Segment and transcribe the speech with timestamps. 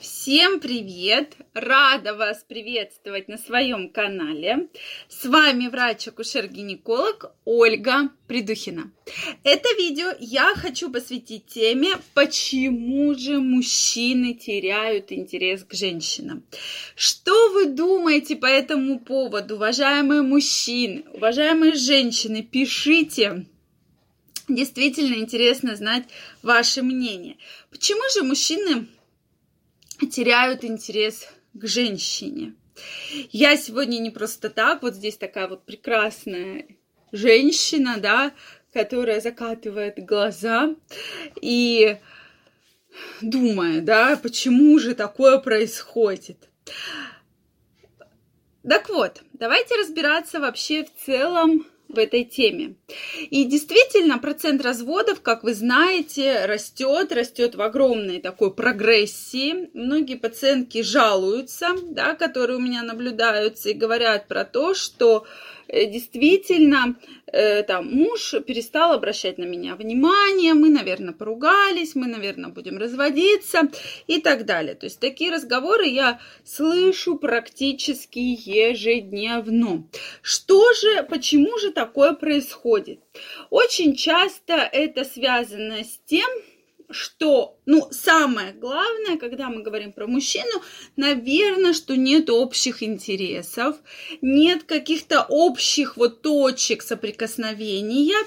[0.00, 1.36] Всем привет!
[1.54, 4.68] Рада вас приветствовать на своем канале.
[5.08, 8.92] С вами врач-акушер-гинеколог Ольга Придухина.
[9.42, 16.44] Это видео я хочу посвятить теме, почему же мужчины теряют интерес к женщинам.
[16.94, 22.42] Что вы думаете по этому поводу, уважаемые мужчины, уважаемые женщины?
[22.42, 23.46] Пишите
[24.48, 26.04] Действительно интересно знать
[26.42, 27.36] ваше мнение.
[27.70, 28.86] Почему же мужчины
[30.04, 32.54] теряют интерес к женщине?
[33.30, 36.66] Я сегодня не просто так, вот здесь такая вот прекрасная
[37.12, 38.32] женщина, да,
[38.72, 40.74] которая закатывает глаза
[41.40, 41.96] и
[43.22, 46.48] думая, да, почему же такое происходит.
[48.68, 52.74] Так вот, давайте разбираться вообще в целом в этой теме.
[53.30, 59.70] И действительно, процент разводов, как вы знаете, растет, растет в огромной такой прогрессии.
[59.72, 65.26] Многие пациентки жалуются, да, которые у меня наблюдаются и говорят про то, что
[65.68, 72.78] действительно, э, там, муж перестал обращать на меня внимание, мы, наверное, поругались, мы, наверное, будем
[72.78, 73.62] разводиться
[74.06, 74.74] и так далее.
[74.74, 79.88] То есть такие разговоры я слышу практически ежедневно.
[80.22, 83.00] Что же, почему же такое происходит?
[83.50, 86.28] Очень часто это связано с тем,
[86.90, 90.62] что, ну, самое главное, когда мы говорим про мужчину,
[90.96, 93.76] наверное, что нет общих интересов,
[94.22, 98.18] нет каких-то общих вот точек соприкосновения,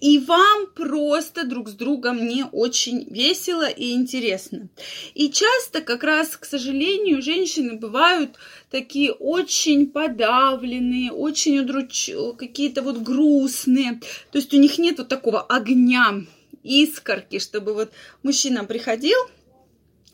[0.00, 4.68] и вам просто друг с другом не очень весело и интересно.
[5.14, 8.36] И часто как раз, к сожалению, женщины бывают
[8.70, 12.10] такие очень подавленные, очень удруч...
[12.36, 16.24] какие-то вот грустные, то есть у них нет вот такого огня
[16.68, 19.18] искорки, чтобы вот мужчина приходил,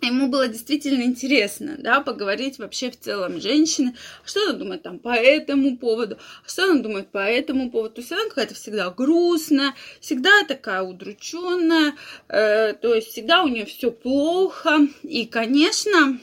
[0.01, 5.15] ему было действительно интересно, да, поговорить вообще в целом женщины, что она думает там по
[5.15, 7.97] этому поводу, что она думает по этому поводу.
[7.97, 11.95] То есть она какая-то всегда грустная, всегда такая удрученная,
[12.29, 14.81] э, то есть всегда у нее все плохо.
[15.03, 16.21] И, конечно,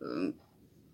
[0.00, 0.32] э,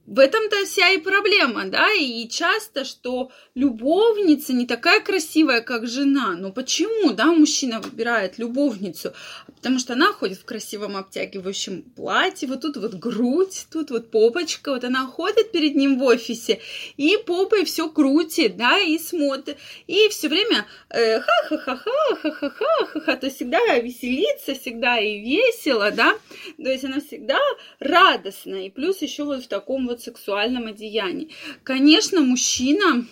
[0.07, 6.37] в этом-то вся и проблема, да, и часто, что любовница не такая красивая, как жена.
[6.37, 9.15] Но почему, да, мужчина выбирает любовницу?
[9.57, 14.73] Потому что она ходит в красивом обтягивающем платье, вот тут вот грудь, тут вот попочка,
[14.73, 16.61] вот она ходит перед ним в офисе
[16.99, 23.59] и попой все крутит, да, и смотрит, и все время э, ха-ха-ха-ха, ха-ха-ха-ха, то всегда
[23.79, 26.15] веселится, всегда и весело, да,
[26.57, 27.39] то есть она всегда
[27.79, 31.29] радостная, и плюс еще вот в таком вот сексуальном одеянии.
[31.63, 33.05] Конечно, мужчина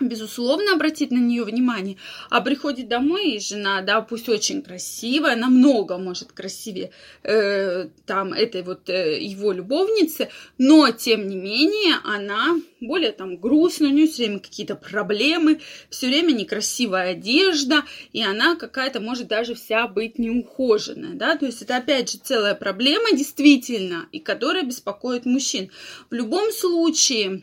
[0.00, 1.96] безусловно, обратить на нее внимание.
[2.30, 6.90] А приходит домой и жена, да, пусть очень красивая, намного, может, красивее
[7.22, 13.90] э, там этой вот э, его любовницы, но, тем не менее, она более там грустная,
[13.90, 19.54] у нее все время какие-то проблемы, все время некрасивая одежда, и она какая-то может даже
[19.54, 25.26] вся быть неухоженная, да, то есть это опять же целая проблема действительно, и которая беспокоит
[25.26, 25.70] мужчин.
[26.10, 27.42] В любом случае,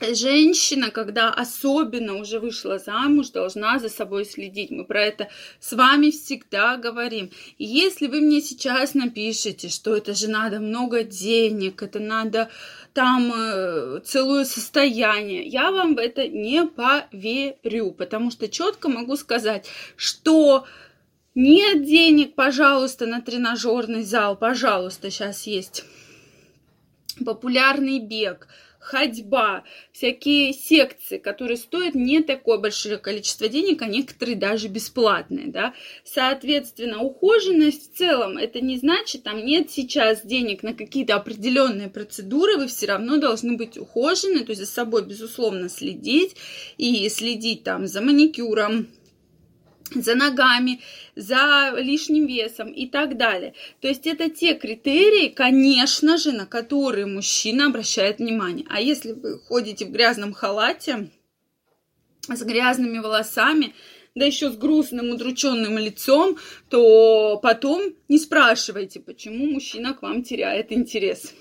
[0.00, 4.70] женщина, когда особенно уже вышла замуж, должна за собой следить.
[4.70, 5.28] Мы про это
[5.60, 7.30] с вами всегда говорим.
[7.58, 12.50] И если вы мне сейчас напишете, что это же надо много денег, это надо
[12.92, 19.68] там э, целое состояние, я вам в это не поверю, потому что четко могу сказать,
[19.96, 20.66] что
[21.34, 25.84] нет денег, пожалуйста, на тренажерный зал, пожалуйста, сейчас есть
[27.24, 28.48] популярный бег–
[28.78, 35.74] ходьба, всякие секции, которые стоят не такое большое количество денег, а некоторые даже бесплатные, да.
[36.04, 42.56] Соответственно, ухоженность в целом, это не значит, там нет сейчас денег на какие-то определенные процедуры,
[42.56, 46.36] вы все равно должны быть ухожены, то есть за собой, безусловно, следить
[46.76, 48.88] и следить там за маникюром,
[49.94, 50.80] за ногами,
[51.14, 53.54] за лишним весом и так далее.
[53.80, 58.66] То есть это те критерии, конечно же, на которые мужчина обращает внимание.
[58.68, 61.10] А если вы ходите в грязном халате,
[62.28, 63.74] с грязными волосами,
[64.14, 66.38] да еще с грустным, удрученным лицом,
[66.70, 71.34] то потом не спрашивайте, почему мужчина к вам теряет интерес.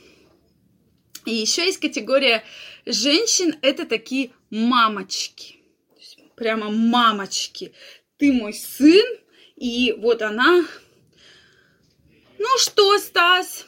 [1.25, 2.43] И еще есть категория
[2.85, 5.55] женщин, это такие мамочки.
[6.35, 7.71] Прямо мамочки
[8.17, 9.05] ты мой сын,
[9.55, 10.65] и вот она,
[12.37, 13.65] ну что, Стас,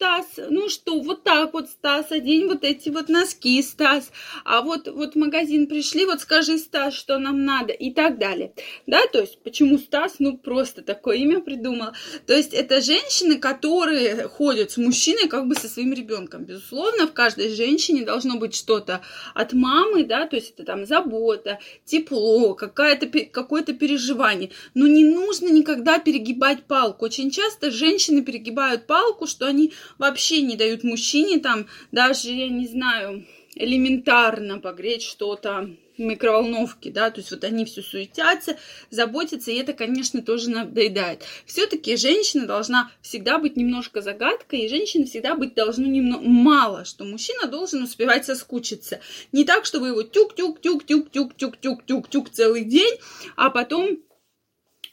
[0.00, 4.10] Стас, ну что, вот так вот, Стас, одень вот эти вот носки, Стас.
[4.46, 8.54] А вот, вот в магазин пришли, вот скажи, Стас, что нам надо и так далее.
[8.86, 10.14] Да, то есть, почему Стас?
[10.18, 11.88] Ну, просто такое имя придумал.
[12.26, 16.44] То есть, это женщины, которые ходят с мужчиной как бы со своим ребенком.
[16.46, 19.02] Безусловно, в каждой женщине должно быть что-то
[19.34, 24.50] от мамы, да, то есть, это там забота, тепло, какая-то, какое-то переживание.
[24.72, 27.04] Но не нужно никогда перегибать палку.
[27.04, 32.66] Очень часто женщины перегибают палку, что они вообще не дают мужчине там даже, я не
[32.66, 35.70] знаю, элементарно погреть что-то
[36.00, 38.56] в микроволновке, да, то есть вот они все суетятся,
[38.90, 41.24] заботятся, и это, конечно, тоже надоедает.
[41.44, 47.04] Все-таки женщина должна всегда быть немножко загадкой, и женщина всегда быть должна немного мало, что
[47.04, 49.00] мужчина должен успевать соскучиться.
[49.32, 52.94] Не так, чтобы его тюк-тюк-тюк-тюк-тюк-тюк-тюк-тюк целый день,
[53.36, 53.98] а потом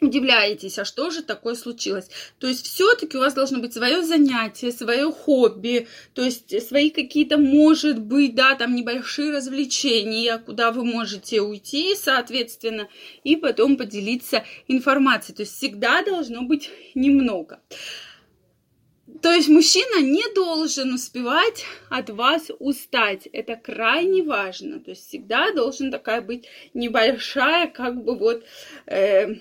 [0.02, 2.10] удивляетесь, а что же такое случилось.
[2.40, 7.38] То есть все-таки у вас должно быть свое занятие, свое хобби, то есть свои какие-то,
[7.38, 12.88] может быть, да, там небольшие развлечения, куда вы можете уйти, соответственно,
[13.24, 15.36] и потом поделиться информацией.
[15.36, 17.60] То есть всегда должно быть немного.
[19.22, 23.28] То есть мужчина не должен успевать от вас устать.
[23.28, 24.80] Это крайне важно.
[24.80, 28.44] То есть всегда должен такая быть небольшая, как бы вот
[28.86, 29.36] э,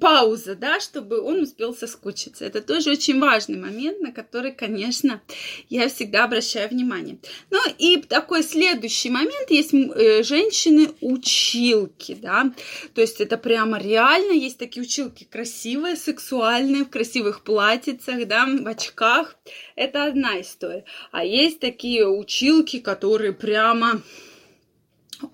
[0.00, 2.44] пауза, да, чтобы он успел соскучиться.
[2.44, 5.22] Это тоже очень важный момент, на который, конечно,
[5.68, 7.18] я всегда обращаю внимание.
[7.50, 12.52] Ну и такой следующий момент есть э, женщины-училки, да,
[12.94, 18.66] то есть это прямо реально, есть такие училки красивые, сексуальные, в красивых платьицах, да, в
[18.66, 19.36] очках.
[19.76, 20.84] Это одна история.
[21.10, 24.02] А есть такие училки, которые прямо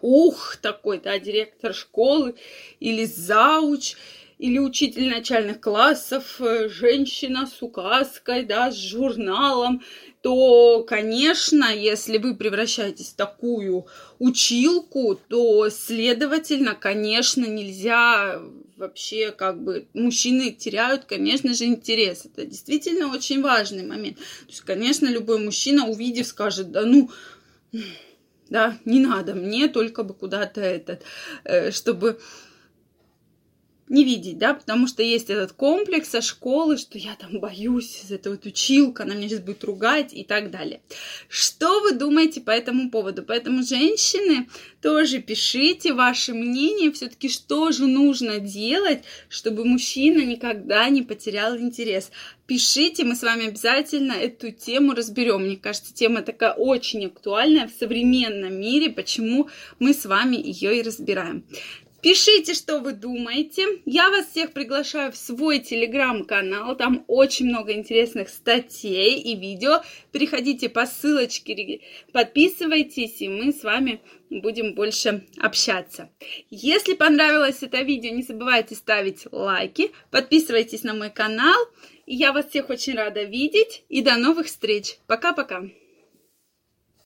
[0.00, 2.34] ух, такой, да, директор школы
[2.80, 3.96] или зауч,
[4.38, 9.82] или учитель начальных классов, э, женщина с указкой, да, с журналом,
[10.22, 13.86] то, конечно, если вы превращаетесь в такую
[14.18, 18.40] училку, то, следовательно, конечно, нельзя
[18.76, 22.24] вообще как бы мужчины теряют, конечно же, интерес.
[22.24, 24.18] Это действительно очень важный момент.
[24.18, 27.10] То есть, конечно, любой мужчина, увидев, скажет, да ну,
[28.48, 31.02] да, не надо мне, только бы куда-то этот,
[31.44, 32.20] э, чтобы
[33.88, 38.30] не видеть, да, потому что есть этот комплекс со школы, что я там боюсь, эта
[38.30, 40.80] вот училка, она меня сейчас будет ругать и так далее.
[41.28, 43.22] Что вы думаете по этому поводу?
[43.22, 44.48] Поэтому, женщины,
[44.82, 52.10] тоже пишите ваше мнение, все-таки что же нужно делать, чтобы мужчина никогда не потерял интерес.
[52.46, 55.42] Пишите, мы с вами обязательно эту тему разберем.
[55.42, 59.48] Мне кажется, тема такая очень актуальная в современном мире, почему
[59.78, 61.44] мы с вами ее и разбираем.
[62.00, 63.66] Пишите, что вы думаете.
[63.84, 66.76] Я вас всех приглашаю в свой телеграм-канал.
[66.76, 69.82] Там очень много интересных статей и видео.
[70.12, 71.80] Переходите по ссылочке,
[72.12, 74.00] подписывайтесь, и мы с вами
[74.30, 76.08] будем больше общаться.
[76.50, 81.58] Если понравилось это видео, не забывайте ставить лайки, подписывайтесь на мой канал.
[82.06, 84.98] Я вас всех очень рада видеть и до новых встреч.
[85.08, 85.64] Пока-пока.